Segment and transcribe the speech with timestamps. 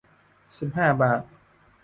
[0.57, 1.21] สิบห้าบาท